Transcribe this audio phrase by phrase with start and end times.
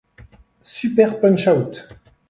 [0.63, 1.85] Super Punch-Out!!